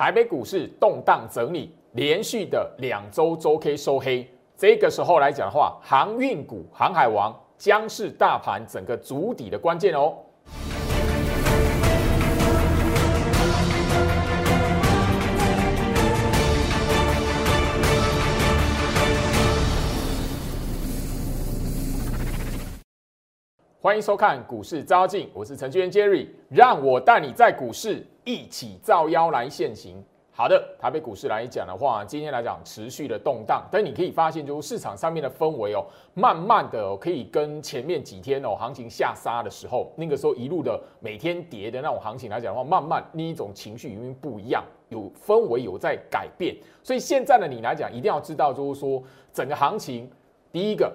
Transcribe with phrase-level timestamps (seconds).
[0.00, 4.26] 台北股市动荡整理，连续的两周周 K 收黑，
[4.56, 10.14] 这个时候来讲的话，航运股、航海王将是大盘整个主底的关键哦。
[23.82, 30.04] 欢迎收看股市招镜，我是程序员 Jerry，让我带你在股市一起造妖来现行。
[30.30, 46.54] 好的，台北股市来讲的话，今天来讲持续的动荡，但你可以发现，就是市场上面的氛围哦，慢慢的可以跟前面几天哦行情下杀的时候，那个时候一路的每天跌的那种行情来讲的话，慢慢那一种情绪已经不一样，有氛围有在改变。
[46.82, 49.02] 所以现在的你来讲，一定要知道，就是说
[49.32, 50.06] 整个行情，
[50.52, 50.94] 第一个。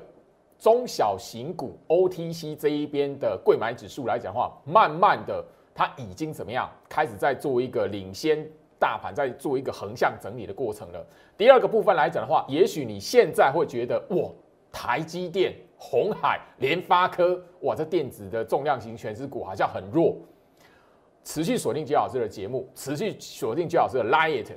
[0.58, 8.44] 中小型股 OTC 这一边的贵买指数来讲的话，慢慢的它已经怎么样，开始在做一个领先
[8.80, 11.06] 大盘，在做一个横向整理的过程了。
[11.38, 14.30] 第二个部分来讲的话，也许你现在会觉得，哇，
[14.72, 20.16] 台积电、红海、联发科，哇，这电子的重量型全值股好像很弱。
[21.24, 24.48] 持续锁定焦老师的节目，持续锁定焦老师的 Light，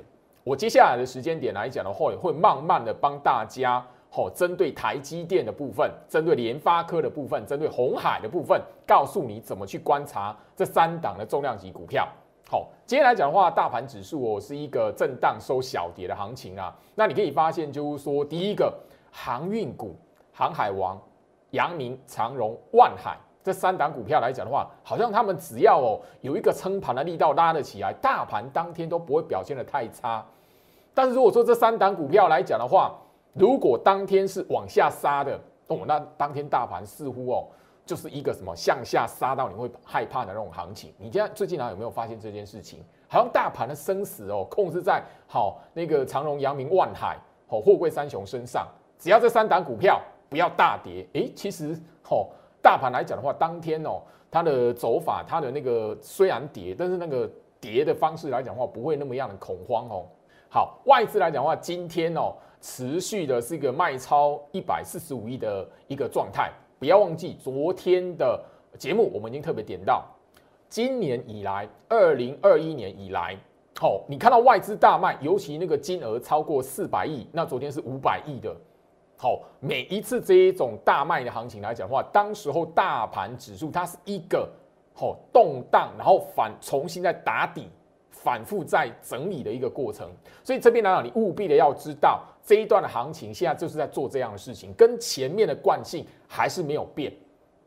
[0.43, 3.85] 我接下来的时间点来讲的话，也会慢慢的帮大家。
[4.11, 12.07] 好，针对台积电的部分，针对联发科的部分，针对红海的部分，告诉你怎么去观察这三档的重量级股票。
[12.49, 16.75] 好，今天来讲的话，大盘指数哦是一个震荡收小跌的行情啊。
[16.95, 18.73] 那你可以发现，就是说，第一个
[19.11, 19.95] 航运股，
[20.33, 20.99] 航海王、
[21.51, 30.25] 阳明、长荣、万海这三档股票来讲的话，好像他们只要哦有一个撑盘的力道拉得起来，大盘当天都不会表现的太差。
[30.95, 32.99] 但是如果说这三档股票来讲的话，
[33.39, 37.47] 如果当天是往下杀的哦，那当天大盘似乎哦
[37.85, 40.93] 就是一个什么向下杀到你会害怕的那种行情。
[40.97, 42.83] 你现在最近啊有没有发现这件事情？
[43.07, 48.67] 好像大盘的生死哦控制在好那个长荣、阳明、万海、好货柜三雄身上，
[48.99, 52.27] 只要这三档股票不要大跌，诶，其实哦
[52.61, 57.27] 大盘来讲的话，当天哦它的走法，它的那个虽然跌，但是那个
[57.61, 60.05] 跌的方式来讲的话，不会那么样的恐慌哦。
[60.49, 62.33] 好，外资来讲的话，今天哦。
[62.61, 68.43] 持续的是一个卖超一百四十五亿的一个状态，不要忘记昨天的
[68.77, 70.05] 节目，我们已经特别点到，
[70.67, 73.37] 今年以来，二零二一年以来，
[73.79, 78.53] 好，你看到外资大卖，尤其那个金额超过四百亿，那昨天是五百亿的，
[79.17, 84.49] 好，每一次这一种大卖的行情来讲的话，当时候大盘指数它是一个
[84.93, 87.69] 好动荡，然后反重新再打底。
[88.11, 90.09] 反复在整理的一个过程，
[90.43, 97.13] 所以这边来讲，你务必的要知道这一段的行情现在就是在做这样的事情，跟前面的惯性还是没有变。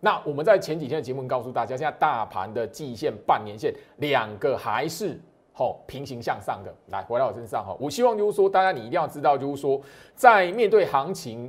[0.01, 5.17] 那我们在前几天的节目告诉大家，现在大盘的季线、半年线两个还是
[5.53, 6.75] 吼平行向上的。
[6.89, 9.81] 来，回到我身上哈，我希望就是说，大家你一定要知道，就是说，
[10.17, 11.49] 在面对行情，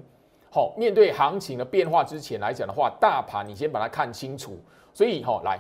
[0.52, 4.56] 好面对行情的变化之前来讲的话，大盘你先把它看清楚。
[4.94, 5.60] 所以哈，来。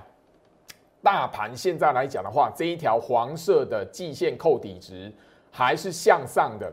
[1.01, 5.11] 大盘现在来讲的话，这一条黄色的季线扣底值
[5.49, 6.71] 还是向上的，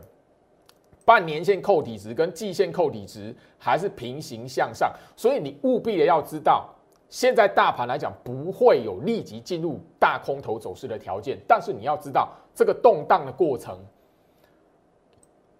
[1.03, 6.69] 半年线扣底值跟季线扣底值还是平行向上，所以你务必的要知道，
[7.09, 13.77] 现在大盘来讲不会有立即进入大空头走势的条件，但是你要知道这个动荡的过程，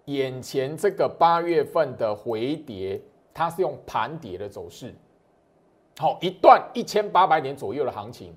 [0.06, 3.00] 眼前这个八月份的回跌，
[3.34, 4.94] 它是用盘跌的走势，
[5.98, 8.34] 好一段一千八百点左右的行情。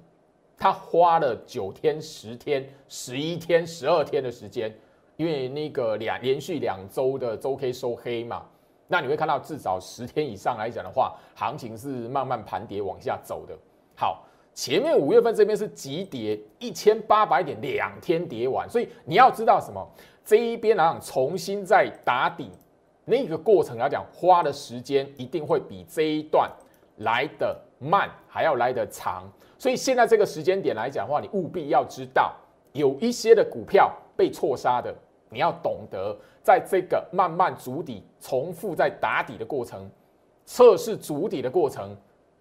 [0.57, 4.73] 他花了九天、十天、十一天、十二天的时间，
[5.17, 8.45] 因为那个两连续两周的周 K 收黑嘛，
[8.87, 13.57] 那你会看到至少十天以上来讲的话，行情是慢慢盘跌往下走的。
[13.95, 19.85] 好，前面五月份这边是急跌一千八百点，两天跌完，所以你要知道什么？
[20.23, 22.49] 这一边来讲重新再打底，
[23.05, 26.51] 那个过程来讲花的时间一定会比这一段
[26.97, 29.31] 来的慢，还要来的长。
[29.57, 32.35] 所以现在这个时间点来讲的话，你务必要知道，
[32.73, 34.93] 有一些的股票被错杀的，
[35.29, 39.89] 你要懂得在这个慢慢筑底、重复在打底的过程、
[40.45, 41.95] 测试筑底的过程、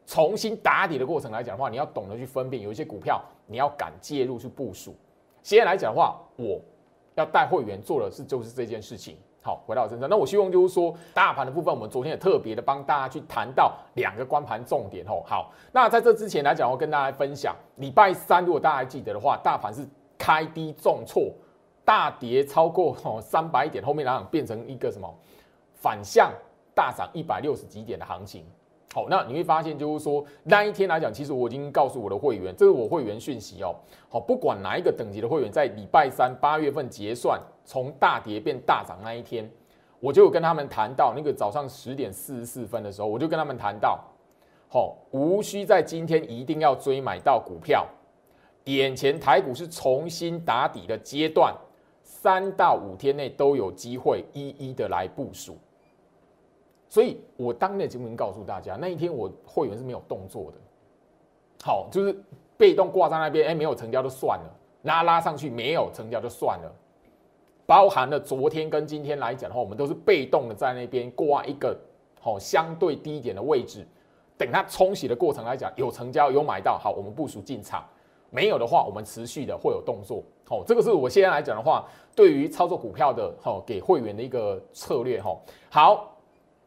[0.07, 4.95] 重新打底的过程来讲的话，你要懂得去分辨，有一些股票你要敢介入去部署。
[5.43, 6.61] 现在来讲的话，我
[7.15, 9.17] 要带会员做的是就是这件事情。
[9.43, 15.23] 好，回到身上，那我希望就是说，大盘的部分，我们昨天也特别的帮大家去谈到两个关盘重点哦。
[15.27, 19.87] 好，那在这之前来讲，我跟大家分享，礼拜三如果大家还记得的话，大盘是
[20.17, 21.31] 开低重挫，
[21.85, 25.13] 大跌超过哦三百点，后面来讲变成一个什么
[25.75, 26.33] 反向
[26.75, 28.45] 大涨一百六十几点的行情。
[28.95, 33.75] 好，那你会发现就是说那一天来讲，其实我已经告诉我的会员，这是我会员讯息哦。
[34.09, 39.51] 好，不管哪一个等级的会员，在礼拜三八月份结算从大跌变大涨那一天，
[39.99, 43.99] 我就跟他们谈到那个早上十点四十四分的时候，我就跟他们谈到，
[44.69, 47.85] 好，无需在今天一定要追买到股票，
[48.67, 51.53] 眼前台股是重新打底的阶段，
[52.25, 55.59] 三到五天内都有机会一一的来部署。
[56.89, 60.57] 所以我当天的节目已经告诉大家，那一天我会员是没有动作的，
[61.63, 62.19] 好，就是
[62.57, 64.51] 被动挂在那边，哎，没有成交就算了，
[64.85, 66.75] 拉拉上去没有成交就算了，
[67.67, 71.79] 包含了昨天跟今天来讲的话，我们都是被动的在那边挂一个
[72.19, 73.87] 好相对低一点的位置，
[74.39, 77.85] 等它冲洗的过程来讲，有成交有买到，好，我们部署进场，
[78.35, 81.87] 没有的话，我们持续的会有动作，好，这个是我现在来讲的话，
[82.17, 85.37] 对于操作股票的，好，给会员的一个策略，哈，
[85.71, 86.11] 好。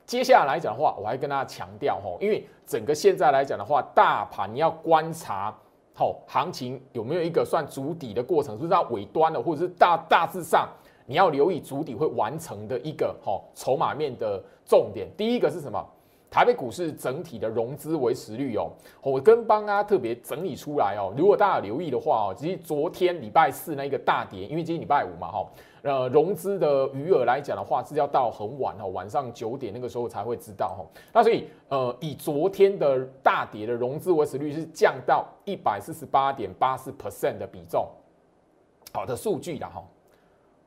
[0.06, 5.54] 接下来来讲的话，我还跟大家强调吼，因为整个现在来讲的话，大盘你要观察
[5.94, 10.70] 吼行情有没有一个算主底的过程，是不是到尾端的，或者是大大致上
[11.06, 15.10] 你要留意主底会完成的一个吼筹码面的重点。
[15.18, 15.86] 第一个是什么？
[16.30, 18.70] 台北股市整体的融资维持率哦，
[19.02, 21.14] 我跟帮啊特别整理出来哦。
[21.18, 25.50] 如果大家留意的话哦，其实昨天礼拜四那个大跌，因为今天礼拜五嘛哈，
[25.84, 30.86] 呃，融资的余额来讲的话是要到很晚哦，晚上九点那个时候才会知道哈。
[31.14, 37.88] 那所以呃，以昨天的大跌的融资维持率是降到一百四十八点八四 percent 的比重，
[38.94, 39.82] 好的数据的哈。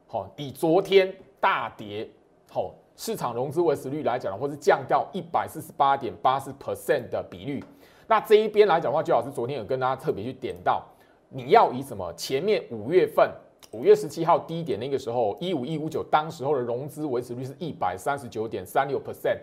[0.06, 2.08] 好，以昨天大跌
[2.50, 2.72] 好。
[3.00, 7.64] 市场融资维持率来讲的话，是降到一百四十八点八十 percent 的比率。
[8.06, 10.84] 那这一边来讲的话，周老师昨天有跟大家特别去点到，
[11.30, 12.12] 你要以什么？
[12.12, 13.26] 前面五月份
[13.70, 19.38] 五月十七号低点那个时候一五一五九，当时候的融资维持率是一百三十九点三六 percent。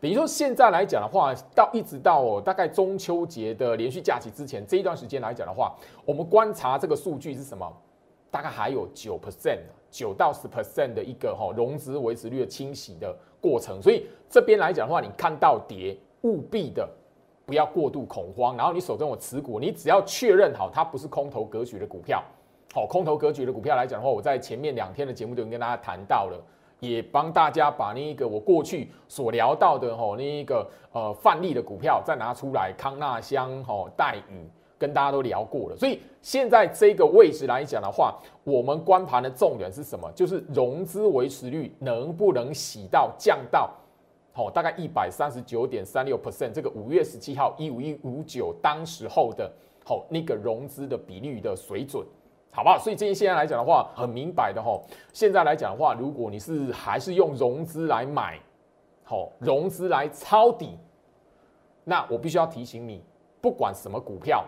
[0.00, 5.72] 等于说现在来讲的话，到一直到大概中秋节的连续假期之前这一段时间来讲的话，
[6.04, 7.72] 我们观察这个数据是什么？
[8.36, 9.60] 大概还有九 percent。
[9.88, 16.86] 九到十 percent 的一个哈融资维持率的清洗的过程，所以这边来讲的话，你看到跌，务必的
[17.46, 22.22] 不要过度恐慌，然后你手中有持股，你只要确认好它不是空头格局的股票，
[22.74, 26.38] 好，空头格局的股票来讲的话，我在前面两天的节目就跟大家谈到了，
[26.80, 34.46] 也帮大家把那一个我过去所聊到的哈那一个呃范例的股票再拿出来，康纳香哈戴宇。
[34.78, 38.14] 跟大家都聊过了，所以现在这个位置来讲的话，
[38.44, 40.10] 我们观盘的重点是什么？
[40.14, 43.70] 就是融资维持率能不能洗到降到，
[44.34, 46.52] 好，大概一百三十九点三六 percent。
[46.52, 49.50] 这个五月十七号一五一五九当时候的，
[49.82, 52.04] 好那个融资的比率的水准，
[52.50, 52.78] 好不好？
[52.78, 54.78] 所以这现在来讲的话，很明白的哈。
[55.10, 58.38] 现在来讲的话，如果你是还是用融资来买，
[59.04, 60.78] 好融资来抄底，
[61.82, 63.02] 那我必须要提醒你，
[63.40, 64.44] 不管什么股票。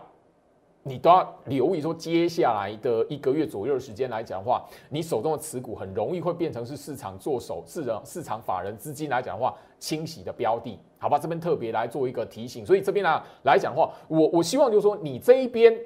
[0.88, 11.18] 你都要留意说，接下来的一个月左右的时间来讲的话，你手中的持股很容易会变成是市场做手、市场市场法人资金来讲的话清洗的标的，好吧？
[11.18, 12.64] 这边特别来做一个提醒。
[12.64, 15.76] 所以这边呢来讲的话，我我希望就是说，你这一边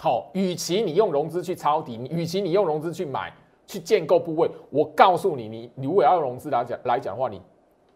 [0.00, 3.32] 好，与其你用融资去抄底，与其你用融资去买
[3.66, 7.40] 去建构部位，我告诉你，你如果要融资来讲来讲的话，你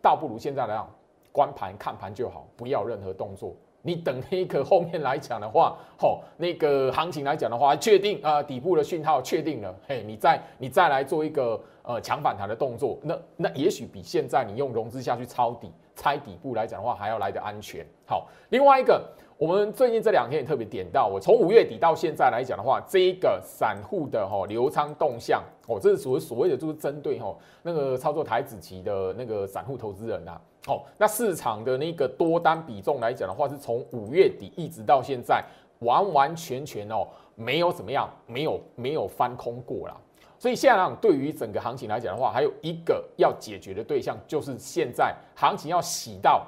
[0.00, 0.88] 倒不如现在来讲
[1.32, 3.54] 观盘看盘就好，不要任何动作。
[3.82, 17.86] 你等那个后面来讲的话， 吼，那个行情来讲的话，确定啊底部的讯号确定了，嘿，你再你再来做一个呃强反弹的动作，那那也许比现在你用融资下去抄底猜底部来讲的话还要来的安全。
[18.06, 19.00] 好，另外一个，
[19.38, 30.40] 我们最近这两天也特别点到，我从五月底到现在来讲的话，这一个散户的哈流仓动向，哦，这是所所谓的就是针对哈那个操作台子期的那个散户投资人呐。
[30.66, 35.42] 好，那市场的那个多单比重来讲的话，是从五月底一直到现在，
[35.78, 37.06] 完完全全哦，
[37.36, 39.96] 没有怎么样，没有没有翻空过啦。
[40.38, 46.44] 所以现在对于整个行情来讲的话，还有一个要解决的对象，就是现在行情要洗到。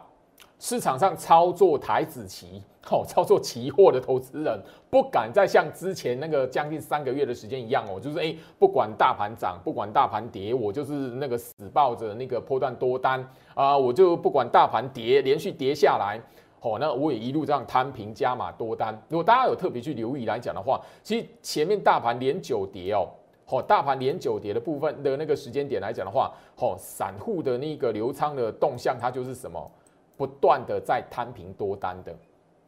[0.60, 2.60] 市场上操作台子棋，
[2.90, 16.20] 哦， 操作期货的投资人不敢再像之前那个将近三个月的时间一样哦，就是哎，不管大盘涨，不管大盘跌，我就是那个死抱着那个波段多单啊，我就不管大盘跌，连续跌下来，
[16.60, 18.94] 哦，那我也一路这样摊平加码多单。
[19.08, 23.08] 如果大家有特别去留意来讲的话，其实前面大盘连九跌哦，
[23.48, 29.70] 哦，大盘连九跌的部分的那个时间点来讲的话，哦，散户的那个流仓的动向，它就是什么？
[30.16, 32.12] 不断的在摊平多单的，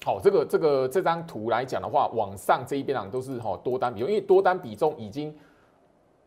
[0.02, 5.34] 好，这个这个这张图来讲的话，往上这一边啊都是哈多单比重，因为多单比重已经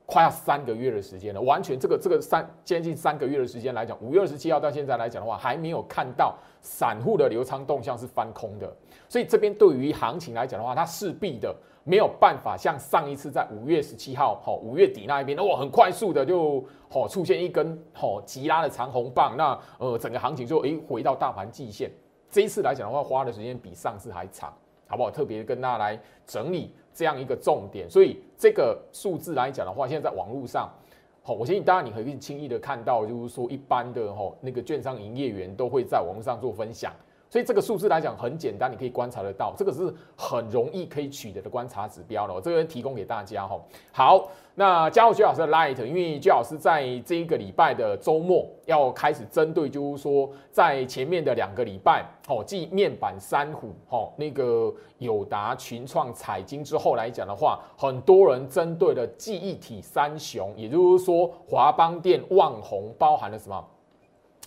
[0.05, 8.71] 快要三个月的时间了，完全这个这个三接近三个月的时间来讲，五月二十七号到现在来讲的话，还没有看到散户的流仓动向是翻空的，
[9.09, 21.89] 所以这边对于行情来讲的话，它势必的没有办法像上一次在五月十七号，好五月底那一边，哇，很快速的就好出现一根好急拉的长红棒，那呃整个行情就诶回到大盘季线。
[22.33, 24.51] 这一次来讲的话，花的时间比上次还长，
[24.87, 25.11] 好不好？
[25.11, 26.73] 特别跟大家来整理。
[26.95, 30.69] 这样一个重点，所以这个数字来讲的话，现在在网络上，
[31.23, 36.93] 好，我相信当然你可以轻易的看到，就是说一般的哈那个券商营业员都会在网络上做分享。
[37.33, 42.33] 所以这个数字来讲很简单，你可以观察得到，这个是很容易可以取得的观察指标了。
[42.35, 43.59] 我这边提供给大家哈。
[43.91, 63.65] 好，那加入居老师的 Light，因为居老师在这一个礼拜的周末要开始针对，就是说在前面的两个礼拜，哦，继面板三虎，哦，那个友达、群创、彩晶之后来讲的话，很多人针对的记忆体三雄，也就是说华邦电、旺宏，包含了什么？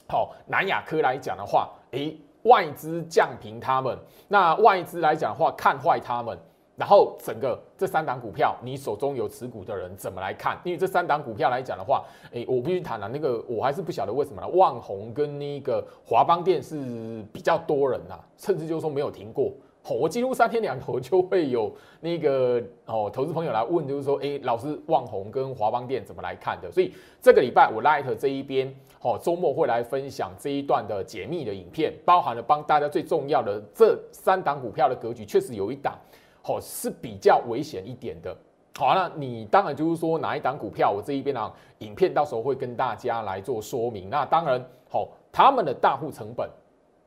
[0.07, 2.17] 好，南亚科来讲的话，诶。
[2.47, 3.97] 外资降平他们，
[4.29, 6.37] 那外资来讲的话，看坏他们，
[6.77, 10.59] 然后整个这三档股票，你手中有持股的人怎么来看？
[10.65, 14.49] 因为这三档股票来讲的话，哎，我必须谈了，那个我还是不晓得为什么呢？
[14.49, 19.53] 旺宏跟那个华邦电是比较多人呐，甚至就是说没有停过。
[19.95, 26.71] 我几乎三天两头就会有那个哦，投资朋友来问，就是说，哎，老师，旺宏跟华邦店怎么来看的？
[26.73, 35.97] 所以这个礼拜我 Light 这一边，哦，周末会来分享这一段的解密的影片，包含了帮大家最重要的这三档股票的格局，确实有一档，
[36.45, 38.37] 哦，是比较危险一点的。
[38.77, 44.11] 好，那你当然就是说哪一档股票，我这一边呢，影片到时候会跟大家来做说明。
[44.11, 46.51] 那当然，好，他们的大户成本，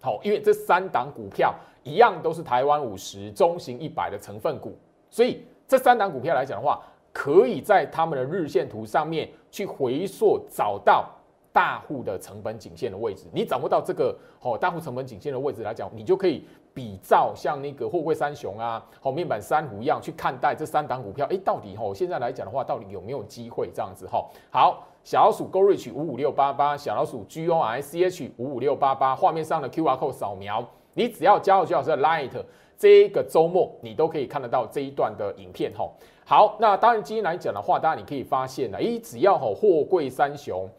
[0.02, 1.54] 好，因为这三档股票。
[1.90, 4.78] 一样都是台湾五十中型一百的成分股，
[5.10, 6.80] 所以这三档股票来讲的话，
[7.12, 11.10] 可以在他们的日线图上面去回溯找到
[11.52, 13.26] 大户的成本颈线的位置。
[13.34, 21.26] 你掌握到这个哦大户成本颈线的位置来讲，你就可以比照像那个货柜三雄啊、好面板三虎一样去看待这三档股票。
[21.32, 24.08] 哎，到底哦现在来讲的话，到底有没有机会这样子？
[24.08, 30.64] 哈，好，小老鼠 Go Rich 五五六八八，小老鼠 G O I C H 五五六八八，画面上的 Q R code 扫描。
[30.94, 32.32] 你只要加入徐老师的 Light，
[32.78, 35.90] 这一个周末你都可以看得到这一段的影片哈。
[36.26, 40.70] 好，那当然今天来讲的话，当然你可以发现呢，诶，只要哈货柜三雄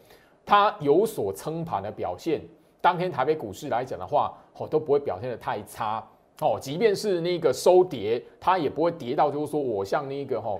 [0.44, 2.40] 它有所撑盘的表现，
[2.80, 6.06] 当天台北股市来讲的话，哦都不会表现的太差
[6.40, 6.58] 哦。
[6.60, 10.58] 即便是那个收跌，它也不会跌到就是说我像那个哈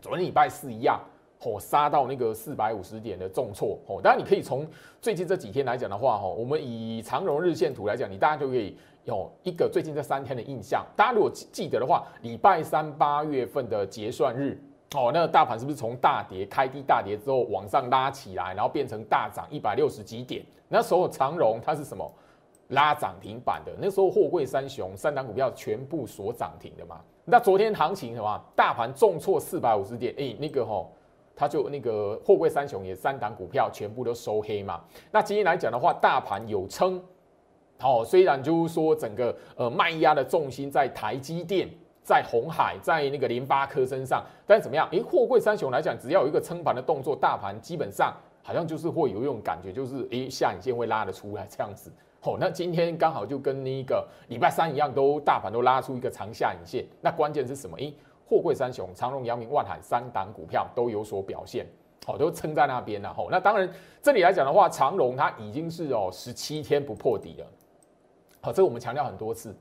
[0.00, 1.00] 昨天礼拜四一样。
[1.42, 3.98] 哦，杀到那个四百五十点的重挫哦。
[4.02, 4.66] 当然，你可以从
[5.00, 10.84] 最近这几天来讲的话，哈，我们以长荣日线图来讲，你大家就可以有一个最近这三天的印象。
[10.94, 14.60] 大家如果记得的话，礼拜三八月份的结算日，
[14.94, 20.44] 哦，那个大盘是不是从大跌开低大跌之后往上拉起来，然后变成大涨一百六十几点？
[20.68, 22.06] 那时候长荣它是什么
[22.68, 23.72] 拉涨停板的？
[23.80, 27.00] 那时候货柜三雄三档股票全部锁涨停的嘛。
[27.24, 28.44] 那昨天行情什么？
[28.54, 30.86] 大盘重挫四百五十点，哎，那个哈。
[31.40, 34.78] 它就那个货柜三雄也三档股票全部都收黑嘛。
[35.10, 37.02] 那今天来讲的话，大盘有撑，
[37.78, 41.66] 好，虽然就是说整个呃卖压的重心在台积电、
[42.02, 44.86] 在红海、在那个联发科身上，但是怎么样？
[44.90, 51.90] 诶，货柜三雄来讲，只要有一个撑盘的动作，大盘基本上好像就是会有一种感觉，就是诶下影线会拉得出来这样子。
[52.20, 56.84] 好，那今天刚好就跟那个礼拜三一样，都大盘都拉出一个长下影线。
[57.00, 57.78] 那关键是什么？
[57.78, 57.94] 诶。
[58.30, 61.66] 货柜三雄长荣、阳明、万海三档股票都有所表现，
[62.06, 63.12] 好，都撑在那边了。
[63.12, 63.68] 吼，那当然
[64.00, 67.46] 这里来讲的话，长荣它已经是哦十七天不破底了。
[68.40, 69.52] 好，这个我们强调很多次。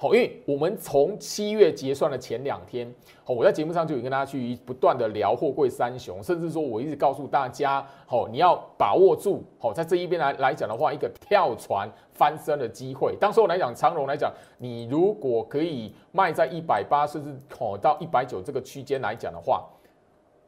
[0.00, 2.88] 好，因为我们从七月结算的前两天，
[3.24, 13.16] 好，我在节目上就有跟大家去不断的聊货柜三雄，甚至说我一直告诉大家，好，你要把握住，好，在这一边来来讲的话，一个跳船翻身的机会。
[13.18, 19.68] 当时我来讲长荣来讲，你如果可以卖在一百八，甚至好到一百九这个区间来讲的话，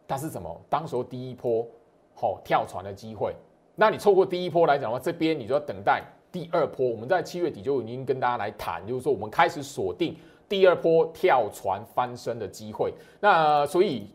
[0.07, 0.61] 它是什么？
[0.69, 1.67] 当时候第一波
[2.15, 3.35] 好跳船的机会，
[3.75, 6.05] 那你错过第一波来讲的话，这边你就要等待。
[6.33, 10.17] 第二波，我们在七月底就已经跟大家来谈，就是说我们开始锁定
[10.49, 12.93] 第二波跳船翻身的机会。
[13.21, 14.09] 那所以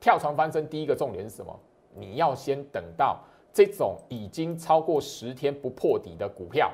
[0.00, 1.58] 跳船翻身第一个重点是什么？
[1.94, 3.18] 你要先等到
[3.52, 6.70] 这种已经超过十天不破底的股票，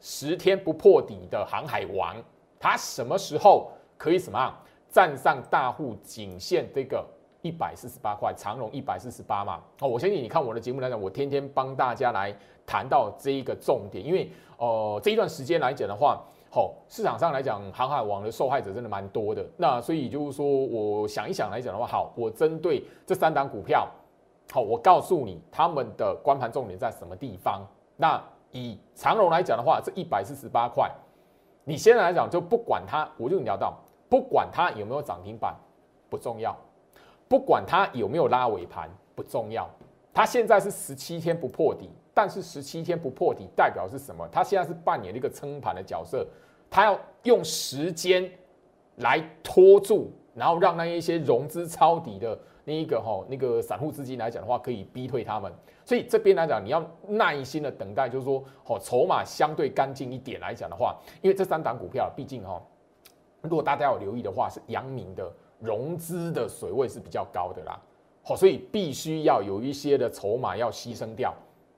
[0.00, 2.16] 十天不破底的航海王，
[2.58, 4.54] 它什么时候可以什么
[4.88, 7.04] 站上大户颈线这个？
[7.44, 9.60] 一百四十八块，长荣一百四十八嘛。
[9.80, 12.34] 哦，我相信你看我的节目来讲，我天天帮大家来
[12.64, 16.18] 谈到这一个重点，因为呃这一段时间来讲的话，
[16.50, 19.44] 好，市场上来讲，航海王的受害者真的蛮多的。
[19.58, 23.86] 那所以就是说，我想一想来讲的话，好，我针对这三档股票，
[24.50, 27.60] 好，我告诉你他们的关盘重点在什么地方。
[27.96, 28.18] 那
[28.52, 30.90] 以长荣来讲的话，这一百四十八块，
[31.64, 33.76] 你现在来讲就不管它，我就聊到，
[34.08, 35.54] 不管它有没有涨停板
[36.08, 36.56] 不重要，
[37.34, 39.68] 不管它有没有拉尾盘不重要，
[40.12, 41.90] 它现在是十七天不破底。
[42.14, 44.24] 但是十七天不破底代表是什么？
[44.30, 46.24] 它现在是扮演一个撑盘的角色，
[46.70, 48.30] 它要用时间
[48.98, 55.52] 来拖住，然后让那一些融资抄底的那一个哈那个散户资金来讲的话，可以逼退他们。
[55.84, 62.62] 所以这边来讲，你要耐心的等待，就是说，哦，筹码相对干净一点来讲的话，因为这三档股票，毕竟哈，
[63.40, 65.28] 如果大家有留意的话，是阳明的
[65.60, 67.80] 融资的水位是比较高的啦，
[68.22, 71.32] 好，所以必须要有一些的筹码要牺牲掉。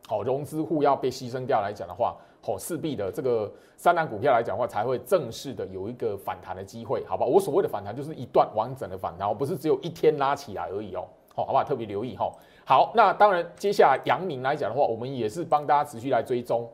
[0.09, 7.27] 好，融资户要被牺牲掉来讲的话，好，势必的这个三单股票来讲的话，才会正式的有一个反弹的机会，好吧？
[7.27, 11.05] 我所谓的反弹就是一段完整的反弹，不是只有一天拉起来而已哦，
[11.35, 11.65] 好，好不好？
[11.65, 12.33] 特别留意哈。
[12.65, 16.69] 好，那当然，接下来阳明来讲的话，我们也是帮大家持续来追踪，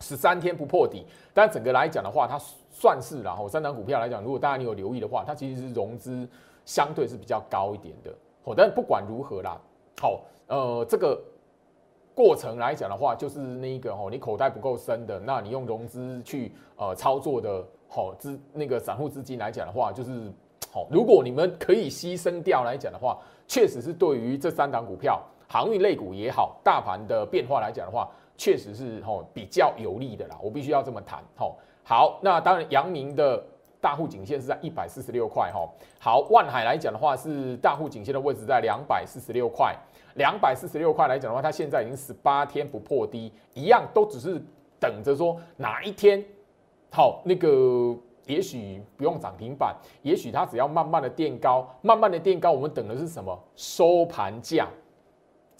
[0.00, 2.38] 十三天不破底，但整个来讲的话，它
[2.70, 6.28] 算是然后三档股票来讲，如果大家你有留意的话，它其实是融资
[6.64, 8.10] 相对是比较高一点的，
[8.44, 9.60] 好，但不管如何啦，
[10.00, 11.20] 好，呃，这个。
[12.12, 20.30] 过程来讲的话，就是那个哦，你口袋不够深的，那你用融资去呃操作的，好资那个散户资金来讲的话，就是
[20.70, 20.86] 好。
[20.90, 23.16] 如果你们可以牺牲掉来讲的话，
[23.46, 30.38] 确实是对于这三档股票，航运类股也好，大盘的变化来讲的话，确实是吼比较有利的啦。
[30.42, 31.58] 我必须要这么谈吼。
[31.84, 33.44] 好，那当然阳明的
[33.82, 35.68] 大户颈线是在一百四十六块哈。
[35.98, 39.76] 好，万海来讲的话是大户颈线的位置在两百四十六块。
[40.14, 44.42] 两百四十六块来讲的话，它现在已经十八天不破低，一样都只是
[44.78, 46.24] 等着说哪一天
[46.90, 47.94] 好那个，
[48.26, 53.38] 也许不用涨停板，也许它只要慢慢的垫高，慢慢的垫高，我们等的是什么？
[53.54, 54.66] 收盘价，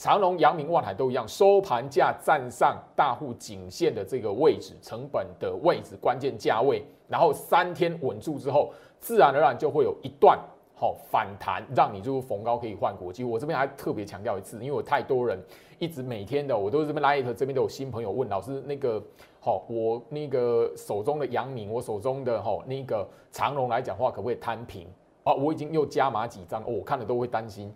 [0.01, 10.39] 长隆、阳明、万海都一样，收盘价站上大户颈线的这个位置，成本的位置，关键价位，然后三天稳住之后，自然而然就会有一段。
[10.75, 13.13] 好反弹，让你就是逢高可以换股。
[13.13, 15.39] 其实我这边还特别强调一次，因为我太多人
[15.79, 18.99] 一直每天的，我都是这边拉一头，这边都有新朋友问老师，那个
[19.39, 24.89] 好，我那个手中的阳明，我手中的哈那个长隆来讲话，可不可以摊平？
[25.25, 27.71] 哦，我已经又加码几张，我看了都会担心。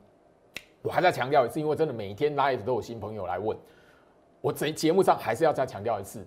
[0.85, 3.59] 我还在强调一次，因为真的每一天拉一头都有新朋友来问，
[4.41, 6.25] 我这节目上还是要再强调一次，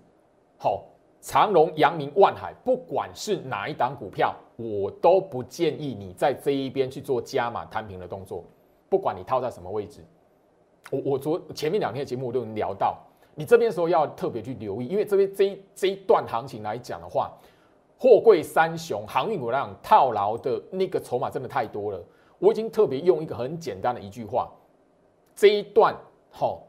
[0.58, 0.84] 好。
[1.20, 8.44] 长隆、阳明、万海，不管是哪一档股票，我都不建议你在这一边去做加码摊平的动作。
[8.88, 10.06] 不管你套在什么位置，
[10.92, 12.96] 我我昨前面两天的节目我都有聊到，
[13.34, 17.34] 你这边时候要特别去留意，因为这边这一这一段行情来讲的话，
[17.98, 22.00] 货柜三雄、航运股那样套牢的那个筹码真的太多了。
[22.40, 24.50] 我已经特别用一个很简单的一句话，
[25.36, 25.96] 这一段
[26.30, 26.64] 好。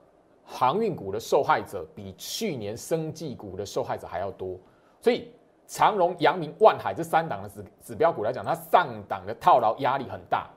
[0.50, 4.58] 航运股的受害者比去年生技股的受害者还要多，
[4.98, 5.30] 所以
[5.66, 10.48] 长荣、阳明、万海这三档的指指标股来讲，它上档的套牢压力很大，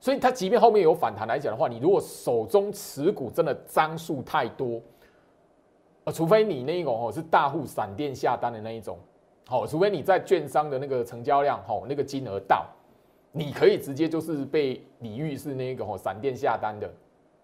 [0.00, 4.82] 所以它即便后面有反弹来讲的话，你如果手中持股真的张数太多，
[6.02, 8.98] 呃，除非你那一种哦是大户闪电下单的那一种，
[9.46, 12.66] 好，除非你在券商的那个成交量吼那个金额到，
[13.32, 16.90] 你可以直接就是被李玉是那个吼闪电下单的。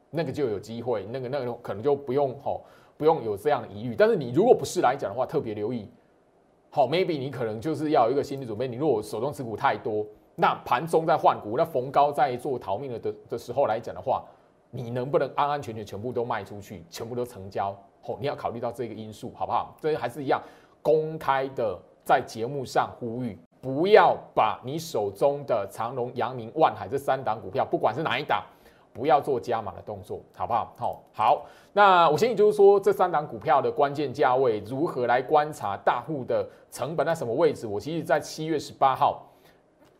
[0.09, 2.63] 那个就有机会，那个那个可能就不用吼，
[2.97, 3.95] 不用有这样的疑虑。
[3.95, 5.87] 但是你如果不是来讲的话，特别留意，
[6.71, 8.69] 好，maybe 你可能就是要有一个心理准备。
[8.69, 14.25] 你如果手中持股太多，那盘中在换股，那逢高在做逃命的的的时候来讲的话，
[14.71, 17.77] 你能不能安安全全全部都卖出去，全部都成交？
[18.01, 19.77] 吼，你要考虑到这个因素，好不好？
[19.81, 20.41] 这还是一样
[20.81, 28.41] 公开的在节目上呼吁，不要把你手中的长隆、阳明、万海这三档股票，不管是哪一档。
[28.93, 30.73] 不要做加码的动作，好不好？
[30.79, 31.47] 好，好。
[31.75, 37.67] 那我相信就是说，这三档股票的关键价位如何来观察大户的成本在什么位置？
[37.67, 39.23] 我其实，在七月十八号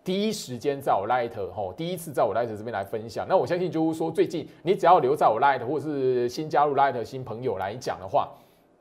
[0.03, 3.27] 第一时间在我 Light 吼，第一次在我 Light 这边来分享。
[3.29, 8.31] 那我相信就是说，最近你只要留在我 Light 或者是新加入 Light 新朋友来讲的话，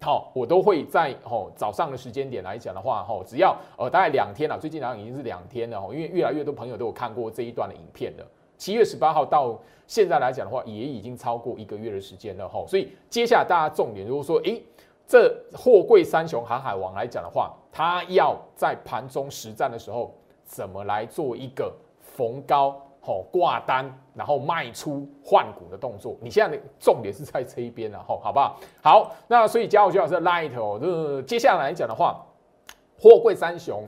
[0.01, 8.25] 好，我都会在吼早上的时间点来讲的话，吼，只要呃大概两天了，最近好像已经是两天了，吼，因为越来越多朋友都有看过这一段的影片了。
[8.57, 14.61] 七月十八号到现在来讲的话，也已经超过一个月的时间了哈，所以接下来大家重点如果说，诶，
[15.07, 26.17] 这货柜三雄航海王来讲的话，它要在盘中实战的时候，怎么来做一个逢高吼挂单，然后卖出换股的动作？
[26.19, 28.59] 你现在的重点是在这一边了吼，好不好？
[28.81, 32.25] 好，那所以加入徐老师的 light 哦，这接下来来讲的话，
[32.99, 33.83] 货柜三雄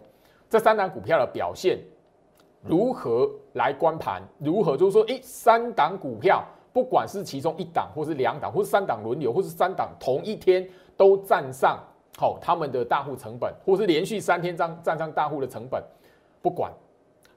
[0.48, 1.80] 这三档股票的表现
[2.62, 4.22] 如何来观盘？
[4.38, 11.80] 如何就是说，诶，三档股票，不管是其中一档，或是两档，或是三档轮流，或是三档同一天都站上
[12.18, 15.84] 好他们的大户成本，或是连续三天站站上大户的成本，
[16.42, 16.72] 不管，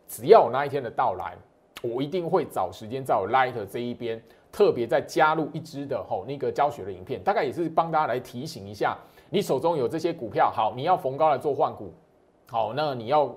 [0.07, 1.37] 只要有那一天的到来，
[1.83, 8.97] 我一定会找时间在我 Light 这一边特别再加入一支的吼那个教学的影片，大概也是帮大家来提醒一下。
[9.31, 11.93] 你手中有这些股票，好，你要逢高来做换股，
[12.49, 13.33] 好，那你要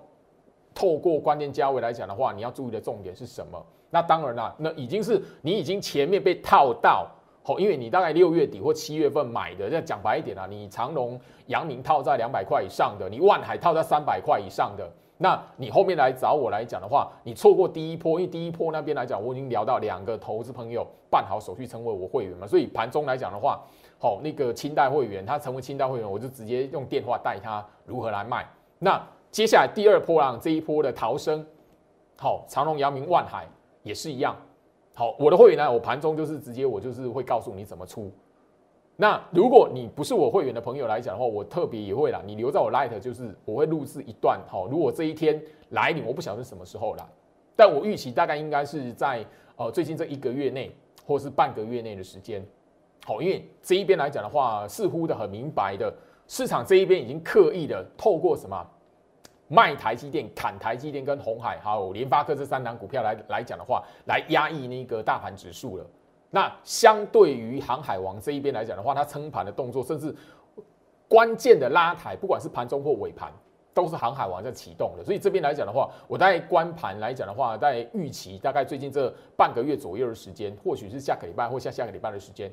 [0.74, 3.64] 透过关键价位来讲的话，你要注意的重点是什么？
[3.92, 7.08] 那当然啦，那已经是你已经前面被套到，
[7.44, 14.92] 好，因为你大概六月底或七月份买的，再讲白一点啊，你长隆、阳明套在两百块以上的，你万海套在三百块以上的，
[15.24, 23.64] 那你后面来找我来讲的话，你错过第一波，因为第一波那边来讲，我已经聊到两个投资朋友办好手续成为我会员嘛，所以盘中来讲的话。
[23.98, 28.46] 好，那个清代会员，他成为清代会员，我就直接用电话带他如何来卖。
[28.80, 31.46] 那接下来第二波浪这一波的逃生，
[32.20, 33.48] 好，长隆、阳明、万海
[33.82, 34.36] 也是一样。
[34.94, 38.12] 好，我的会员呢，我盘中就是直接我就是会告诉你怎么出。
[38.96, 44.40] 那如果你不是我会员的朋友来讲的话，我特别也会啦，你留在我 Light 就是我会录制一段。
[44.48, 47.10] 好，如果这一天来临，我不晓得是什么时候啦，
[47.56, 49.26] 但我预期大概应该是在
[49.56, 50.72] 呃最近这一个月内，
[51.08, 52.46] 或是半个月内的时间。
[53.04, 55.92] 好，因为这一边来讲的话，似乎的很明白的，
[56.28, 58.64] 市场这一边已经刻意的透过什么
[59.48, 65.86] 卖台积电、砍台积电跟红海还有联发科这三档股票来来讲的话，来压抑那个大盘指数了。
[66.36, 70.16] 那相对于航海王这一边来讲的话，它撑盘的动作，甚至
[71.08, 73.32] 关键的拉抬，不管是盘中或尾盘，
[73.72, 75.04] 都是航海王在启动的。
[75.04, 82.52] 所以这边来讲的话，我在观盘来讲的话，在预期大概最近这半个月左右的时间，或许是下个礼拜或下下个礼拜的时间。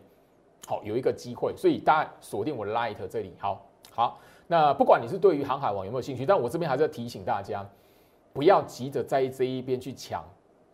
[0.67, 3.35] 好，有一个机会，所以大家锁定我的 Light 这里。
[3.39, 7.67] 好，好，那不管你是对于航海王有没有兴趣，但我这边还是要提醒大家，
[8.35, 10.23] 不要急着在这一边去抢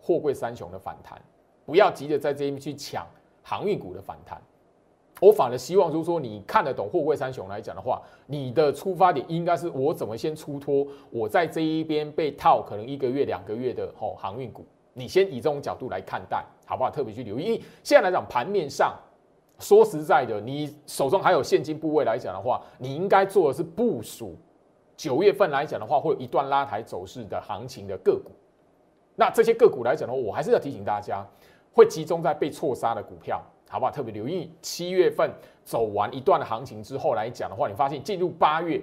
[0.03, 1.23] 货柜三雄的反弹，
[1.67, 3.07] 不要急着在这一边去抢
[3.43, 4.41] 航运股的反弹。
[5.21, 16.91] 我反而希望，就是说你看得懂货柜三雄来讲的话，你的出发点应该是我怎么先出脱我在这一边被套可能一个月、两个月的吼航运股，你先以这种角度来看待，好不好？
[16.91, 18.95] 特别去留意，因为现在来讲盘面上。
[19.59, 24.37] 说实在的，你手中还有现金部位来讲的话，你应该做的是部署。
[24.99, 28.31] 九月份来讲的话，会有一段拉抬走势的行情的个股。
[29.15, 31.27] 那这些个股来讲的话，我还是要提醒大家，
[31.77, 33.93] 会集中在被错杀的股票，好不好？
[33.93, 35.31] 特别留意七月份
[35.63, 38.83] 走完一段的行情之后来讲的话，你发现进入八月，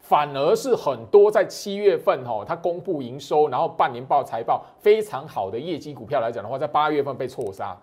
[0.00, 7.74] 反而是很多在七月份哈，它公布营收，然后半年报、财报非常好的业绩股票来讲的话，在八月份被错杀。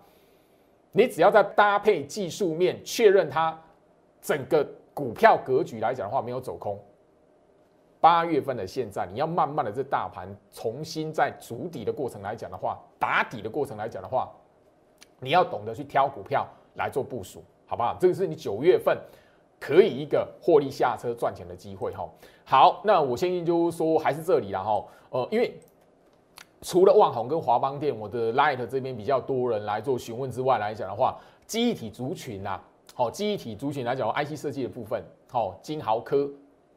[0.92, 3.60] 你只要在搭配技术面确认它
[4.22, 6.80] 整个股票格局来讲的话没有走空，
[8.02, 14.30] 八月份的现在你要慢慢的这大盘重新在筑底的过程来讲的话，打底的过程来讲的话，
[15.20, 17.96] 你要懂得去挑股票来做部署，好不好？
[18.00, 18.98] 这个是你九月份
[19.60, 22.10] 可以一个获利下车赚钱的机会哈。
[22.44, 25.58] 好，那我相信就是说还是这里了哈，呃，因为。
[26.64, 32.62] 除了万宏跟华邦店，我的 Light 这边比较多人来做询问之外来讲的话，记忆体族群呐，
[32.94, 36.30] 好，记忆体族群来讲，IC 设计的部分，好，金豪科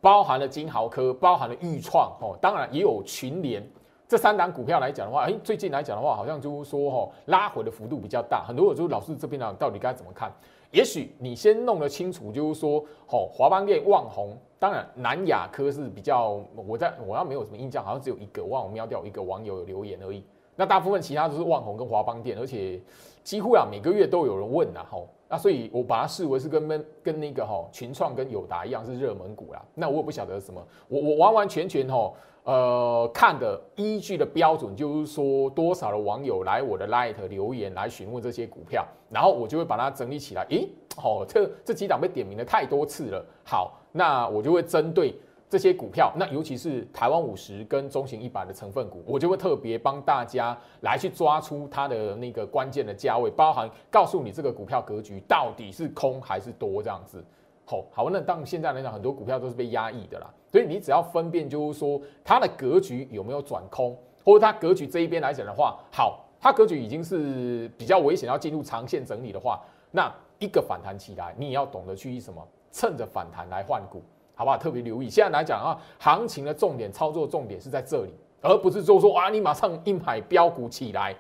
[0.05, 3.67] 包含了金豪科，包含了裕创，哦，当然也有群联
[4.07, 10.31] 这三档股票来讲的话，哎，最近来讲的话，好像就是说，哈，拉回的幅度比较大，很多人就老师这边呢，到底该怎么看？
[10.73, 14.37] 也许你先弄得清楚，就是说，哦，华邦店、万宏。
[14.59, 20.23] 当然，南亚科是比较，我在我要没有什么印象，好像只有一个，忘了瞄掉一个网友有留言而已。
[20.57, 22.81] 那大部分其他都是万宏跟华邦店，而且
[23.23, 29.62] 几乎啊每个月都有人问呐，吼，那所以我把它视为是跟跟跟那个吼群创跟友达一样是热门股啦。
[29.75, 32.14] 那我也不晓得什么，我我完完全全吼。
[32.45, 40.45] 呃，看的依据的标准就是说，多少的网友来我的 Light 留言来询问这些股票，然后我就会把它整理起来。
[40.51, 43.25] 诶，好，这这几档被点名了太多次了。
[43.45, 45.19] 好，那我就会针对
[45.55, 57.25] 这些股票，那尤其是台湾五十跟中型一百的成分股，我就会特别帮大家来去抓出它的那个关键的价位，包含告诉你这个股票格局到底是空还是多这样子。
[57.64, 60.29] 好，好，那当现在来讲，很多股票都是被压抑的啦。
[60.51, 69.62] 所以你只要分辨，就是说它的格局有没有转空，或者它格局这一边来讲的话，好，它格局已经是比较危险，要进入长线整理的话，
[69.93, 74.03] 那一个反弹起来，你也要懂得去什么，趁着反弹来换股，
[74.35, 74.59] 好不好？
[74.59, 81.14] 特别留意，现在来讲啊，行情的重点操作重点是在这里，而不是就说啊，你马上硬买标股起来，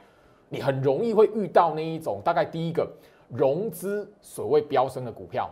[0.48, 2.90] 你很容易会遇到那一种大概第一个
[3.28, 5.50] 融资所谓飙升的股票。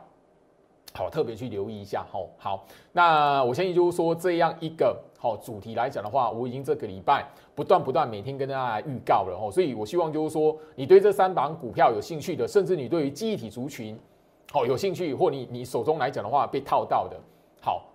[0.95, 2.05] 好，特别去留意一下。
[2.13, 9.39] 吼，好，那我相信就是说这样一个好主题来讲的话，我已经这个礼拜不断不断每天跟大家预告了。
[9.41, 13.99] 吼，所以我希望就是说，你对这三档股票有兴趣的，甚至你对于记忆体族群，
[14.51, 17.17] 好有兴趣，或你你手中来讲的话被套到的，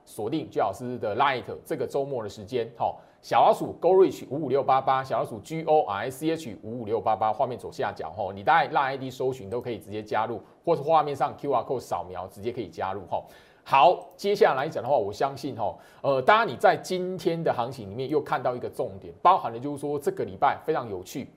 [0.08, 2.67] 锁定居老师的 Light 这个周末的时间。
[2.78, 8.10] 好，小老鼠 Go Reach 五五六八八，小老鼠 G O R C H 五五六八八，画面左下角。
[8.10, 10.41] 吼，你大概 Light ID 搜寻都可以直接加入。
[10.63, 13.24] 或是画面上 Q R code 扫描，直接可以加入哈。
[13.63, 21.30] 好，接下来讲的话，我相信哈，呃，当然你在今天的行情里面又看到一个重点，包含的就是说这个礼拜非常有趣，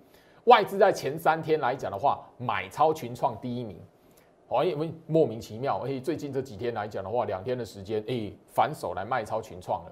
[0.44, 3.76] 外资在前三天来讲的话，买超群创第一名，
[4.50, 9.90] 哦，因为莫名其妙，而且最近这几天来讲的话，两天的时间，哎，反手来卖超群创了。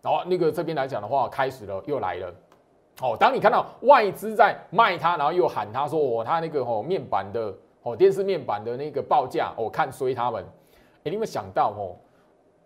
[0.00, 2.34] 然后那个这边来讲的话，开始了，又来了。
[3.02, 7.54] 哦，当你看到外资在卖它，然后又喊他说，哦，他那个哦面板的。
[7.86, 10.42] 哦，电视面板的那个报价，我看衰他们。
[11.00, 11.94] 哎，你有没有想到哦？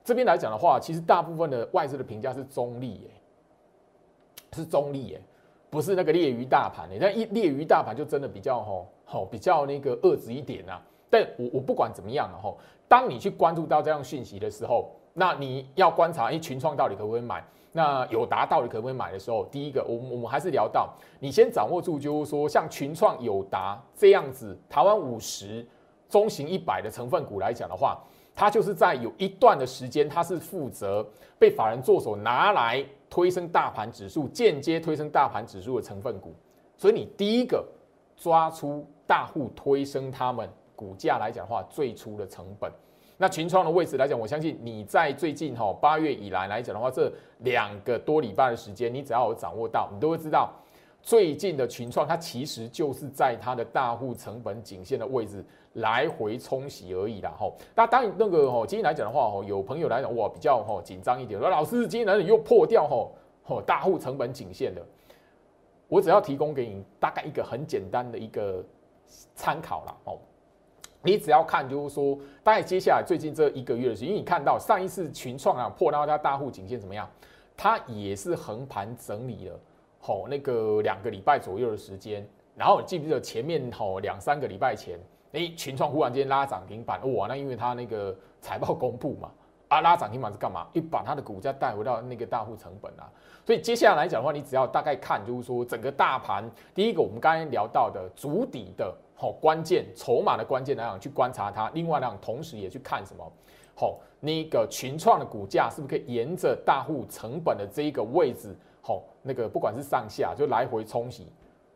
[0.04, 3.10] 这边来讲的话，其实大部分的外资的评价是中立，耶，
[4.52, 5.20] 是中立，耶，
[5.70, 10.80] 不是那个劣于大盘，哎，那一劣于大盘就真的比较吼，好比较那个遏制一点呐。
[11.10, 17.42] 但我我不管怎么样了吼，当你去关注到这样讯息的时候，那你要观察，哎，群创到底可不可以买？
[17.72, 20.88] 那有达到底可不可以买的时候，第一个，我我们还是聊到，
[21.20, 25.66] 你先掌握住，就是说像群创、友达这样子，台湾五十、
[26.08, 27.98] 中型一百的成分股来讲的话，
[28.34, 31.06] 它就是在有一段的时间，它是负责
[31.38, 36.34] 被法人做手拿来推升大盘指数，间接推升大盘指数的成分股。
[36.76, 37.66] 所以你第一个
[38.16, 42.70] 抓出大户推升他们股价来讲的话，最初的成本。
[43.16, 50.52] 那群创的位置来讲，我相信你在最近哈八月以来来讲的话，这两个多礼拜的时间，你只要有掌握到，你都会知道
[51.02, 57.54] 最近的群创，它其实就是在它的大户成本颈线的位置来回冲洗而已啦吼。
[57.74, 64.82] 那当然那个吼，今天来讲的话吼，有朋友来讲哇比较吼紧张一点，说老师今天哪里又破掉吼，吼大户成本颈线的，
[65.86, 68.62] 我只要提供给你大概一个很简单的一个
[69.34, 70.18] 参考啦哦。
[71.00, 77.08] 你只要看，就是说，大概接下来最近这一个月的时间，因为你看到上一次群创啊破到它大户颈线怎么样，
[77.56, 79.60] 它也是横盘整理了，
[79.98, 84.98] 吼那个两个礼拜左右的时间，然后记不记得前面吼两三个礼拜前，
[85.32, 89.30] 哎群创忽然间拉涨停板，哇，那因为它那个财报公布嘛，
[89.68, 90.66] 啊拉涨停板是干嘛？
[90.72, 93.10] 一把它的股价带回到那个大户成本啊，
[93.44, 98.94] 所以接下来来讲的话，你只要大概看，就是说整个大盘，第一个我们刚才聊到的主底的。
[99.20, 101.68] 好，关键筹码的关键来讲，去观察它。
[101.74, 103.32] 另外呢，同时也去看什么？
[103.74, 108.56] 好，那个群创的股价是不是可以沿着大户成本的这一个位置？
[108.88, 111.26] 哦，那个不管是上下就来回冲洗，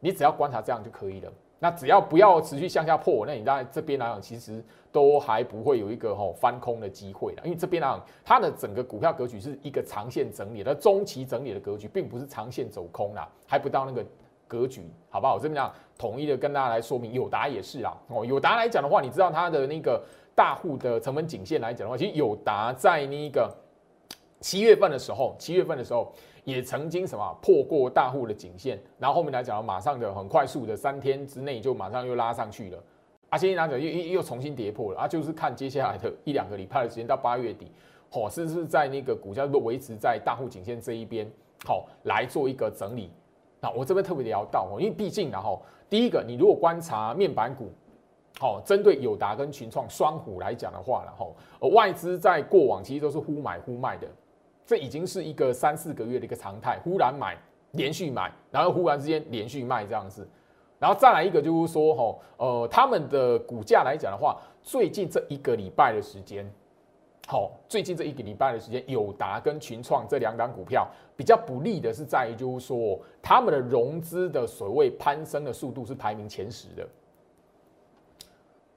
[0.00, 1.32] 你只要观察这样就可以了。
[1.58, 7.42] 那只要不要持续向下破，那你在这边来讲，其实都还不会有一个吼翻空的机会了。
[7.44, 14.04] 因为这边来讲，它的整个股票格局是一个长线整理的中期整理的格局，并不是长线走空啦，还不到那个。
[14.48, 15.36] 格局好不好？
[15.36, 17.96] 我这边讲统一的跟大家来说明，友达也是啊。
[18.08, 23.50] 哦，友达来讲的话，你知道它的那个大户的成本颈线来讲的话，其实友达在那个
[24.40, 26.12] 七月份的时候，七月份的时候
[26.44, 32.78] 也曾经什么破过大户的颈线，然后后面来讲，马上的很快速的三天之内就马上又拉上去了。
[33.28, 37.70] 啊，现在来讲又又又重新跌破了啊，就是看接下来的一两个礼拜的时间到八月底，
[38.10, 41.30] 哦，是不是在那个股价都维持在大户颈线这一边，
[41.64, 43.10] 好来做一个整理。
[43.60, 47.70] 那我这边特别聊到哦，因为毕竟然后第一个，你如果观察面板股，
[48.40, 51.34] 好，针对友达跟群创双虎来讲的话，然后
[51.68, 54.06] 外资在过往其实都是忽买忽卖的，
[54.72, 57.36] 这已经是一个三四个月的一个常态，忽然买，
[57.72, 60.26] 连续买，然后忽然之间连续卖这样子，
[60.78, 66.50] 然后再来一个就是说，哈，呃，他们的股价来讲的话，最近这一个礼拜的时间。
[67.26, 76.88] 好，最近这一个礼拜的时间，友达跟群创这两档股票比较不利的是在于，就是说他们的融资的所谓攀升的速度是排名前十的。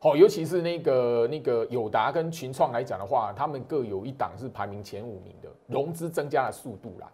[0.05, 7.11] 好，尤其是那个那个友达跟群创来讲的话，他们各有一档是排名前五名的融资增加的速度啦。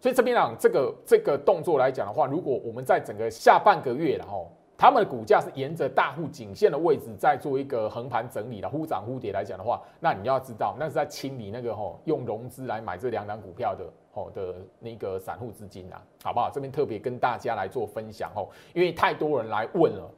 [0.00, 4.50] 所以这边讲这个这个动作来讲的话，如果我们在整个下半个月然后。
[4.78, 16.48] 他们的股价是沿着大户颈线的位置在做一个横盘整理的，忽涨忽跌来讲的话，那你要知道，那是在清理那个吼用融资来买这两档股票的吼的那个散户资金啊，好不好？
[16.50, 20.10] 这边特别跟大家来做分享哦，因为太多人来问了，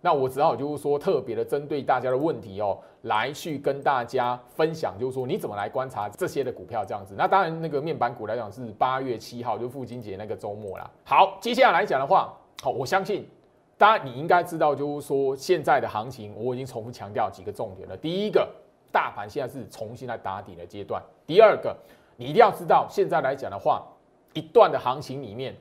[0.00, 7.14] 那我只好就是说特别的针对大家的问题哦，来去跟大家分享，就是说你怎么来观察这些的股票这样子。
[7.16, 10.90] 那当然那个面板股来讲是八月七号就父亲节那个周末啦。
[11.04, 12.32] 好，接下来讲的话，
[12.62, 13.28] 好，我相信。
[13.76, 17.96] 当然，你应该知道，就是说现在的行情，我已经重复强调几个重点了。
[17.96, 18.48] 第一个，
[18.90, 21.00] 大盘现在是重新来打底的阶段。
[21.24, 21.76] 第二个，
[22.16, 23.86] 你一定要知道，现在来讲的话，
[24.32, 25.56] 一段的行情里面，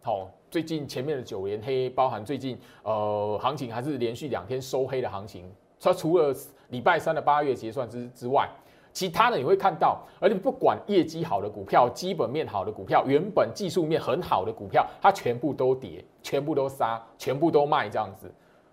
[0.00, 6.34] 好，最近前面的九连黑，包含最近呃行情还是连续两天收黑的行情，它除了
[6.68, 8.48] 礼拜三的八月结算之之外。
[8.90, 18.28] 其他的你会看到，而且不管业绩好的股票、基本面好的股票、原本技术面很好的股票，它全部都跌，全部都杀，全部都卖这样子。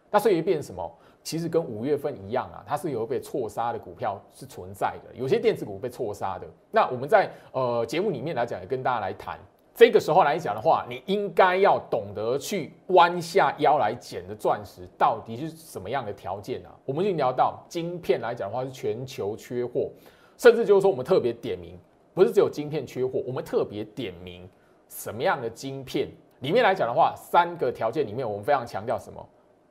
[0.10, 0.90] 那所以变什么？
[1.22, 6.48] 其实跟五月份一样啊，它是有被错杀的股票是存在的，有些电子股被错杀的。
[6.72, 9.38] 那我们在呃节目里面来讲，也跟大家来谈。
[9.76, 16.74] 这个时候来讲的话，你应该要懂得去弯下腰来捡的钻石到底是什么样的条件啊？
[16.86, 19.92] 我们已经聊到晶片来讲的话是全球缺货。
[20.38, 21.78] 甚至就是说，我们特别点名，
[22.14, 24.50] 不是只有晶片缺货，我们特别点名
[24.88, 26.08] 什么样的晶片
[26.40, 29.26] 里面来讲的话，三个条件里面，我们非常强调什么？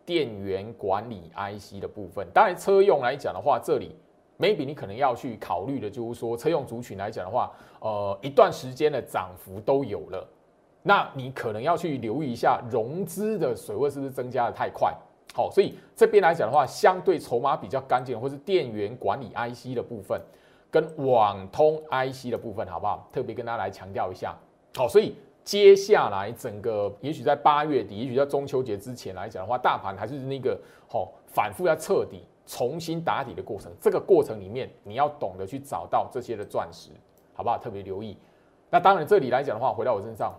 [0.05, 2.27] 电源管理 IC 的部分。
[2.35, 3.97] 当然，车用来讲的话，这里
[4.39, 10.27] maybe 你可能要去考虑的，就是说车用族群来讲的话，呃，一段时间的涨幅都有了，
[10.83, 14.95] 那你可能要去留意一下融资的水位是不是增加的太快。
[15.35, 20.21] 好，所以这边来讲的话，相对筹码比较干净，或是电源管理 IC 的部分。
[20.71, 23.09] 跟网通 IC 的部分好不好？
[23.13, 24.35] 特别跟大家来强调一下。
[24.75, 33.73] 好，所以接下来整个也许在八月底，也许在中秋节之前来讲的话，大盘还是那个好反复要彻底重新打底的过程。
[33.81, 36.91] 这个过程里面，你要懂得去找到这些的钻石，
[37.33, 37.59] 好不好？
[37.59, 38.17] 特别留意。
[38.71, 40.35] 那当然这里来讲的话，回到我身上，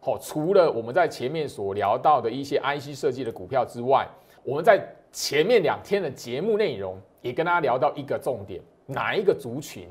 [0.00, 4.08] 好，除了我们在前面所聊到的一些 IC 设计的股票之外，
[4.42, 8.62] 我们在前面两天的节目内容也跟大家聊到一个重点。
[8.86, 9.88] 哪一个族群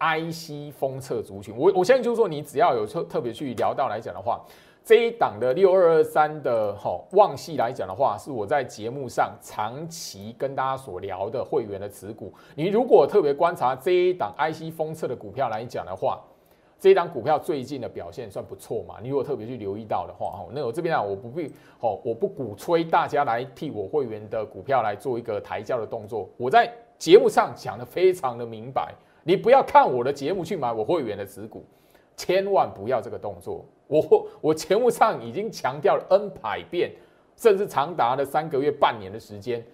[0.00, 4.44] ？IC 封测族群，我我相信就是说，你只要有特特别去聊到来讲的话，
[4.84, 12.30] 这一档的六二二三的哈旺系来讲的话，是我在节目上长期跟大家所聊的会员的持股。
[12.54, 16.22] 你如果特别观察这一档 IC 封测的股票来讲的话，
[16.78, 18.96] 这一档股票最近的表现算不错嘛？
[19.00, 26.70] 你如果特别去留意到的话，哈，那我这边啊，我不必哦，我不鼓吹大家来替我会员的股票来做一个抬轿的动作，我在。
[26.96, 28.94] 节目上讲的非常的明白，
[29.24, 31.64] 你不要看我的节目去买我会员的持股，
[32.16, 33.64] 千万不要这个动作。
[33.86, 36.92] 我我节目上已经强调了 N 百遍，
[37.36, 39.64] 甚至长达了三个月、半年的时间。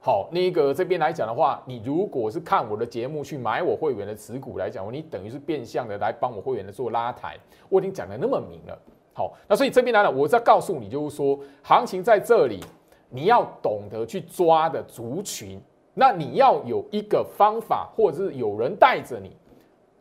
[0.00, 7.38] 好，那个这边来讲的话，你如果是看我的节目去买我会员的持股来讲，你等于是变相的来帮我会员的做拉抬。
[7.70, 8.78] 我已经讲的那么明了。
[9.14, 12.60] 好，那所以这边来了，我在告诉你，就是说行情在这里，
[13.08, 15.58] 你要懂得去抓的族群。
[15.94, 19.36] 那你要有一个方法，或者是有人带着你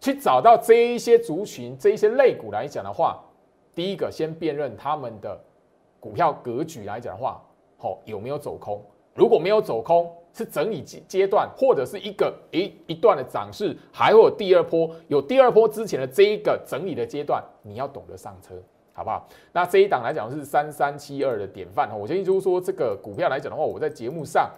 [0.01, 3.23] 去找到这一些族群、这一些类股来讲的话，
[3.75, 5.39] 第一个先辨认他们的
[5.99, 7.41] 股票格局来讲的话，
[7.77, 8.81] 好有没有走空？
[9.13, 18.55] 如果没有走空，是整理阶阶段，或者是一个诶一段的涨势，还会有第二波，有第二波之前的这一个整理的阶段，你要懂得上车，
[18.93, 19.27] 好不好？
[19.51, 24.49] 那这一档来讲是三三七二的典范哈，我建议就是说这个股票来讲的话，我在节目上。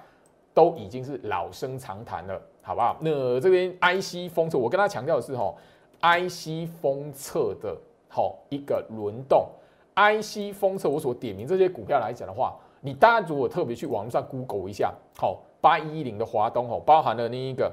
[0.56, 2.96] 都已经是老生常谈了，好不好？
[3.02, 5.54] 那这边 IC 封测，我跟他强调的是，哈
[6.00, 7.76] ，IC 封测的，
[8.16, 9.46] 好一个轮动
[9.96, 17.70] ，IC 封测，我所点名这些股票来讲的话，你大家如果特别去网络上 Google 一下，好，八一零的华东，哦，包含了那一个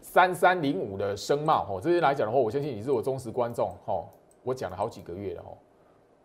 [0.00, 4.04] 三三零五的声茂，哦，这些来讲的话，我相信你是我忠实观众，哦，
[4.44, 5.58] 我讲了好几个月了，哦，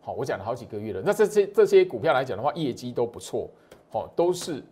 [0.01, 3.49] 好，我讲了好几个月了，那这些这些股票来讲的话，业绩都不错，
[3.91, 4.63] 哦，都是。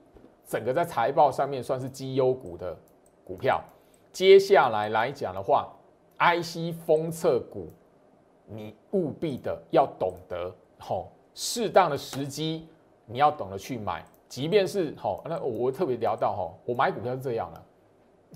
[0.44, 2.78] 整个在财报上面算是绩优股的
[3.24, 3.64] 股票，
[4.12, 5.72] 接下来来讲的话
[6.20, 7.70] ，IC 封测股，
[8.54, 12.68] 你务必的要懂得吼，适当的时机
[13.06, 17.62] 你要懂得去买，即便是吼，那我特别聊到吼，我买股票是这样的，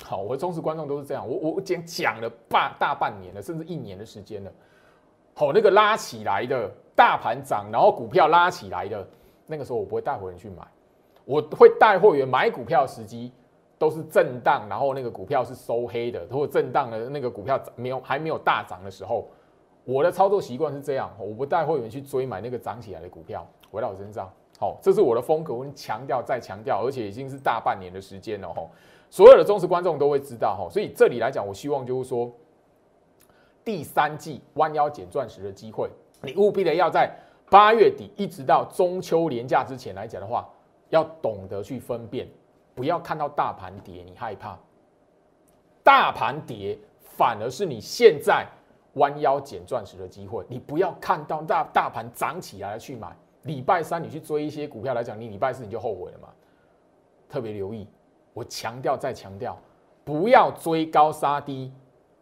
[0.06, 4.51] 好，我的忠实观众都是这样，我我讲讲了半大半年了，甚至一年的时间了，
[5.34, 9.08] 好，那个拉起来的大盘涨，然后股票拉起来的
[9.45, 10.65] 那个时候，我不会带回人去买。
[11.28, 13.32] 我会带会员买股票时机
[13.80, 19.28] 都是震荡，然后那个股票是收黑的，如果震荡的那个股票没有还没有大涨的时候，
[19.86, 24.30] 我的操作习惯是这样，我不带会员去追买那个涨起来的股票回到我身上。
[24.60, 28.67] 好，这是我的风格，我强调再强调，而且已经是大半年的时间了哈，
[29.10, 32.32] 所有的忠实观众都会知道哈，所以这里来讲，我希望就是说
[33.63, 35.90] 第三季弯腰捡钻石的机会，
[36.21, 37.10] 你务必的要在
[37.50, 40.50] 八月底一直到中秋连假之前来讲的话。
[40.90, 42.27] 要懂得去分辨，
[42.75, 44.58] 不要看到大盘跌你害怕，
[45.83, 48.46] 大盘跌反而是你现在
[48.96, 50.43] 弯腰捡钻石的机会。
[50.50, 56.27] 你不要看到大大盘涨起来去买，礼拜三你去追一些股票来讲，你礼拜四你就后悔了嘛。
[57.29, 57.87] 特别留意，
[58.33, 59.58] 我强调再强调，
[60.04, 61.71] 不要追高杀低。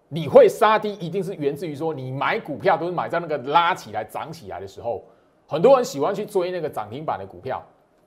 [0.09, 5.03] 你会杀低，一定是源自于说你买股票都是买在那个拉起来涨起来的时候。
[5.47, 7.63] 很多人喜欢去追那个涨停板的股票，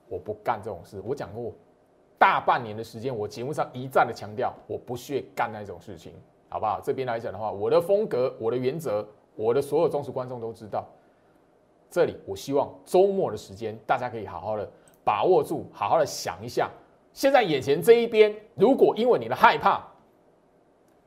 [0.07, 1.01] 我不干这种事。
[1.05, 1.53] 我讲过，
[2.17, 6.13] 大半年的时间，我节目上一再的强调，我不屑干那种事情，
[6.49, 6.79] 好不好？
[6.81, 10.85] 这边来讲的话，我的风格、我的原则，我的所有忠实观众都知道。
[11.89, 14.69] 这里，我希望周末的时间，大家可以好好的
[15.03, 16.69] 把握住，好好的想一下，
[17.13, 19.85] 现在眼前这一边，如果因为你的害怕，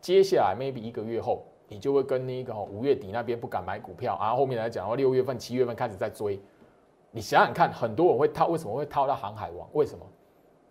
[0.01, 6.41] 接下来 maybe 一个月后，你就会跟那个五月底那边不敢买股票，然后后面来讲的话，六月份、七月份开始在追。
[7.11, 9.69] 你想想看，很多人会套，为什么会套到航海王？
[9.73, 10.07] 为什么？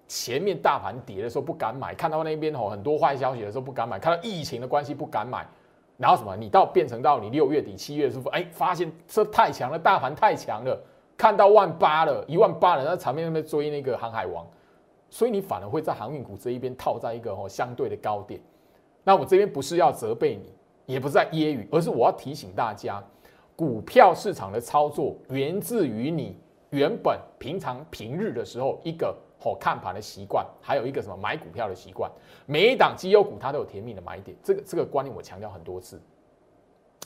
[0.09, 5.47] 前面大盘跌的时候不敢买，看到那边吼很多坏消息的时候不敢买，看到疫情的关系不敢买。
[5.97, 6.35] 然后什么？
[6.35, 10.81] 你到变成到你六月底、七月初，哎，发现这太强了，大盘太强了，
[11.15, 14.47] 看到万八了，一万八了，在场面那边追那个航海王，
[15.11, 18.41] 所以你反而会在航运股这一边套在一个哦相对的高点。
[19.03, 20.51] 那我这边不是要责备你，
[20.93, 23.03] 也不是在揶揄，而是我要提醒大家，
[23.55, 26.35] 股票市场的操作源自于你
[26.71, 29.15] 原本平常平日的时候一个。
[29.41, 32.11] 好看盘的习惯，还有一个什么买股票的习惯，
[32.45, 35.99] 每一档绩优股它都有甜蜜的买点，这个这个观念我强调很多次。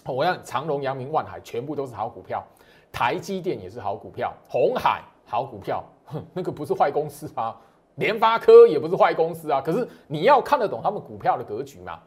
[0.05, 2.43] 我让长隆、阳明、万海全部都是好股票，
[2.91, 7.55] 台积电也是好股票，红海好股票，哼，那个不是坏公司啊，
[7.95, 9.61] 联发科也不是坏公司啊。
[9.61, 11.99] 可是你要看得懂他们股票的格局嘛？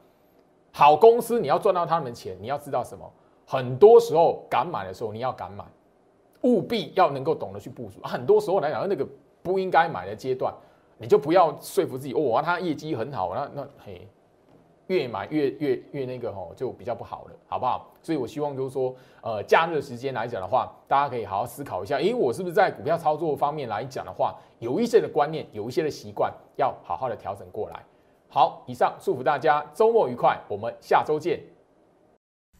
[0.72, 3.10] 好公司你要赚到他们钱，你要知道什么？
[3.46, 5.64] 很多时候敢买的时候你要敢买，
[6.42, 8.00] 务必要能够懂得去部署。
[8.02, 9.06] 很多时候来讲，那个。
[9.46, 10.52] 不应该买的阶段，
[10.98, 14.08] 你就不要说服自己哦，它业绩很好，那那嘿，
[14.88, 17.86] 越买越越越那个吼，就比较不好了，好不好？
[18.02, 27.80] 所以我希望就是说，呃，假日时间来讲的话，大家可以好好思考一下，诶，我是不是在股票操作方面来讲的话，有一些的观念，有一些的习惯，要好好的调整过来。
[28.28, 31.40] 好，以上祝福大家周末愉快，我们下周见。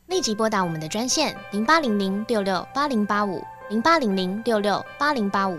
[0.07, 3.43] 立即拨打我们的专线零八零零六六八零八五。
[3.68, 5.59] 零八零零六六八零八五